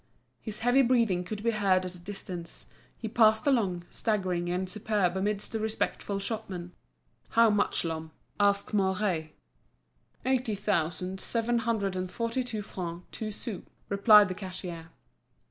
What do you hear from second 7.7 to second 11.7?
Lhomme?" asked Mouret. "Eighty thousand seven